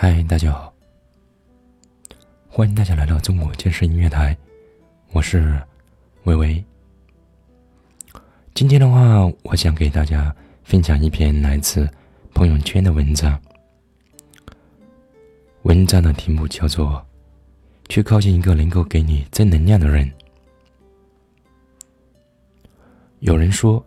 [0.00, 0.72] 嗨，大家好，
[2.48, 4.38] 欢迎大家来到中国健身音乐台，
[5.10, 5.60] 我是
[6.22, 6.64] 微微。
[8.54, 10.32] 今天的话，我想给大家
[10.62, 11.90] 分享一篇来自
[12.32, 13.36] 朋友圈的文章。
[15.62, 17.04] 文章的题目叫做
[17.92, 20.06] 《去靠近一个能够给你正能量的人》。
[23.18, 23.84] 有人说，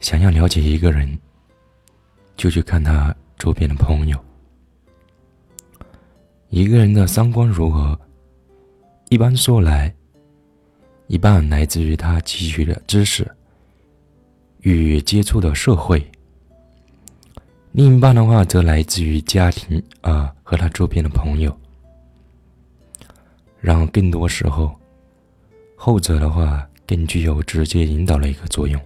[0.00, 1.16] 想要了解一个人，
[2.36, 4.20] 就去看他周边的朋友。
[6.48, 7.98] 一个人的三观如何，
[9.08, 9.92] 一般说来，
[11.08, 13.30] 一半来自于他汲取的知识
[14.60, 16.04] 与接触的社会，
[17.72, 21.54] 另一半的话则来自于家庭啊和他周边的朋友。
[23.60, 24.74] 然后更多时候，
[25.74, 28.80] 后者的话更具有直接引导的一个作用。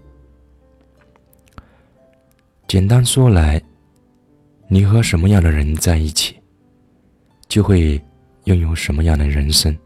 [2.67, 3.63] 简单说来，
[4.67, 6.40] 你和什么样的人在一起？
[7.51, 8.01] 就会
[8.45, 9.77] 拥有什么样的人生？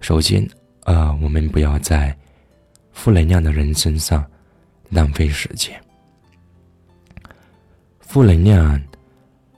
[0.00, 0.46] 首先，
[0.84, 2.14] 啊，我们不要在
[2.92, 4.24] 负能量的人身上
[4.90, 5.82] 浪费时间。
[8.00, 8.78] 负能量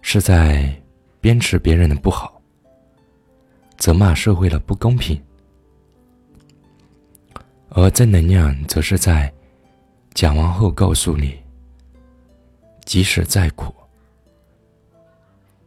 [0.02, 0.72] 是在
[1.20, 2.40] 鞭笞别人的不好，
[3.76, 5.20] 责骂社会的不公平，
[7.70, 9.32] 而正能量则是在
[10.14, 11.36] 讲完后告诉你，
[12.84, 13.74] 即使再苦。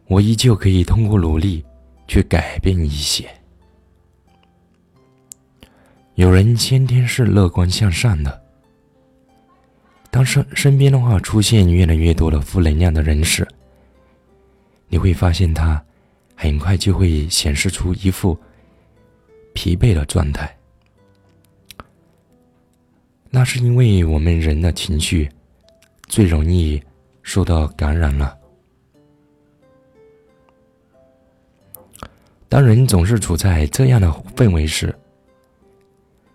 [0.08, 1.64] 我依旧可以通过努力
[2.08, 3.28] 去改变一些。
[6.16, 8.42] 有人先天是乐观向上的，
[10.12, 13.48] 当身身边的话出现越来越多的负能量的人时，
[14.88, 15.84] 你会发现他
[16.36, 18.38] 很快就会显示出一副
[19.54, 20.56] 疲惫的状态。
[23.32, 25.28] 那是因为我们人的情绪
[26.08, 26.80] 最容易
[27.24, 28.38] 受到感染了。
[32.50, 34.94] 当人总是处在这样的氛围时，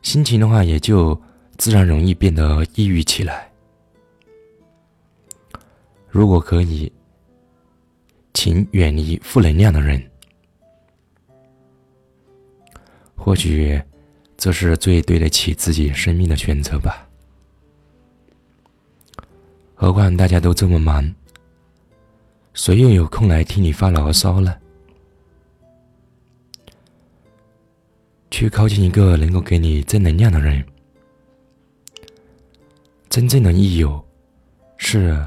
[0.03, 1.21] 心情的话也就
[1.57, 3.51] 自然容易变得抑郁起来。
[6.09, 6.91] 如果可以，
[8.35, 10.03] 请远离负能量的人，
[13.15, 13.81] 或许
[14.37, 17.07] 这是最对得起自己生命的选择吧。
[19.75, 21.15] 何况大家都这么忙，
[22.55, 24.57] 谁又有空来听你发牢骚呢？
[28.38, 30.65] 去靠近一个能够给你正能量的人。
[33.09, 34.00] 真正的益友
[34.76, 35.26] 是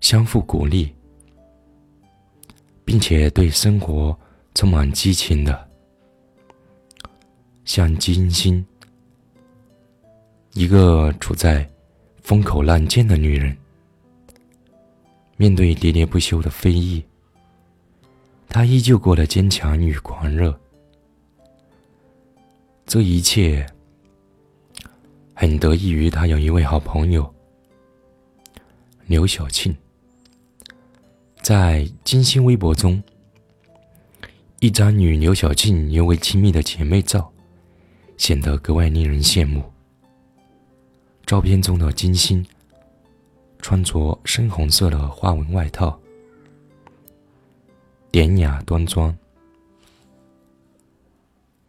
[0.00, 0.90] 相互鼓励，
[2.86, 4.18] 并且对生活
[4.54, 5.68] 充满激情的，
[7.66, 8.64] 像金星，
[10.54, 11.68] 一个处在
[12.22, 13.54] 风口浪尖的女人，
[15.36, 17.04] 面对喋喋不休的非议，
[18.48, 20.58] 她依旧过得坚强与狂热。
[22.88, 23.66] 这一切
[25.34, 27.34] 很得益于他有一位好朋友
[29.06, 29.76] 刘晓庆。
[31.42, 33.02] 在金星微博中，
[34.60, 37.30] 一张与刘晓庆尤为亲密的姐妹照，
[38.16, 39.62] 显得格外令人羡慕。
[41.26, 42.44] 照片中的金星
[43.58, 46.00] 穿着深红色的花纹外套，
[48.10, 49.14] 典雅端庄。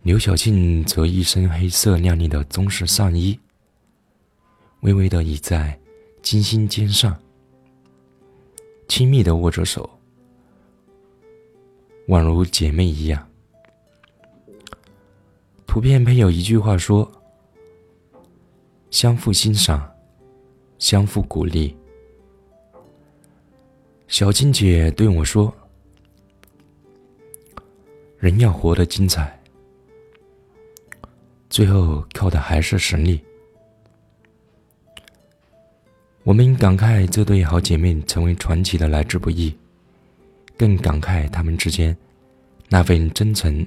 [0.02, 3.38] 刘晓庆则一身黑色亮丽的中式上衣，
[4.80, 5.78] 微微的倚在
[6.22, 7.20] 金星肩上，
[8.88, 9.90] 亲密的握着手，
[12.08, 13.28] 宛如姐妹一样。
[15.68, 17.12] 图片配有一句话说
[18.90, 19.92] ：“相互欣赏，
[20.78, 21.76] 相互鼓励。”
[24.08, 25.54] 小静姐对我说
[28.18, 29.38] ：“人要活得精彩。”
[31.50, 33.20] 最后靠的还是实力。
[36.24, 39.56] 我们感慨这对好姐妹成为传奇的来之不易，
[40.56, 41.96] 更感慨她们之间
[42.68, 43.66] 那份真诚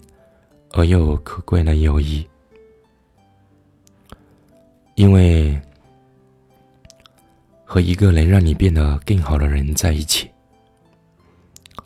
[0.71, 2.25] 而又可贵的友谊。
[4.95, 5.61] 因为
[7.65, 10.31] 和一个能让你变得更好的人在一起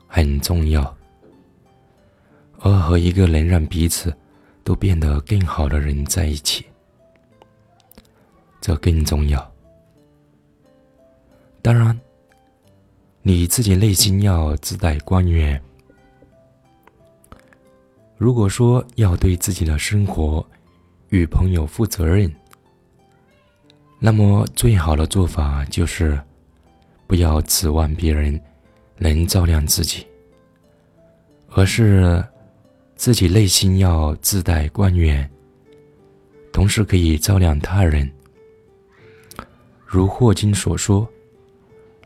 [0.07, 0.95] 很重要，
[2.59, 4.15] 而和一个能让彼此。
[4.67, 6.67] 都变得更好的人在一起，
[8.61, 9.53] 这更重要。
[11.63, 11.97] 当然，
[13.23, 15.63] 你自己内心要自带光源。
[18.17, 20.45] 如果说要对自己的生活
[21.11, 22.29] 与朋友负责任，
[24.01, 26.21] 那么最好的做法就是
[27.07, 28.41] 不要指望别人
[28.97, 30.05] 能照亮自己，
[31.51, 32.25] 而是
[32.97, 35.31] 自己内心要自带光源，
[36.51, 38.11] 同时可以照亮他人。
[39.85, 41.07] 如霍金所说：“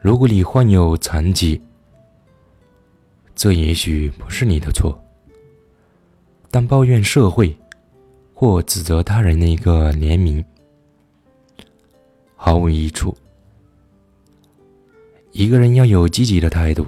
[0.03, 1.59] 如果你患有残疾，
[3.35, 5.03] 这也许不是你的错，
[6.51, 7.57] 但抱怨社会
[8.35, 10.45] 或指责他人的一个怜悯
[12.35, 13.17] 毫无益处。
[15.31, 16.85] 一个人要有积极的态度，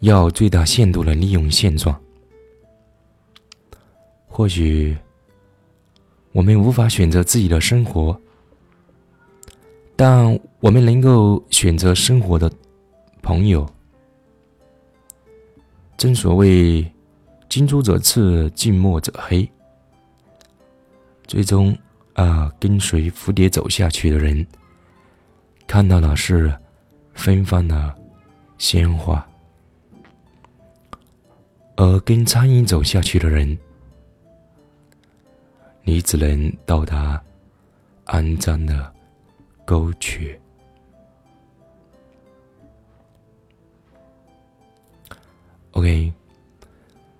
[0.00, 2.00] 要最大限度的利用现状。
[4.36, 4.96] 或许
[6.32, 8.20] 我们无法选择自己的生活。”
[9.94, 12.50] 但我们能够选择生活的
[13.22, 13.64] 朋友。
[15.96, 16.84] 正所谓
[17.48, 19.48] “近朱者赤，近墨者黑”。
[21.28, 21.78] 最终
[22.14, 24.44] 啊，跟随蝴蝶走下去的人，
[25.68, 26.52] 看到了是
[27.14, 27.94] 芬芳的
[28.58, 29.24] 鲜花；
[31.76, 33.56] 而跟苍蝇走下去的人，
[35.84, 37.22] 你只能到达
[38.06, 38.92] 肮脏的。
[39.66, 40.38] 沟渠。
[45.70, 46.12] OK，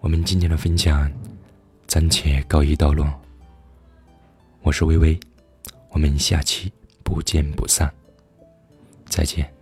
[0.00, 1.11] 我们今天的分享
[1.87, 3.11] 暂且告一段落。
[4.61, 5.19] 我是微微，
[5.88, 6.70] 我们下期
[7.02, 7.90] 不见不散。
[9.06, 9.53] 再见。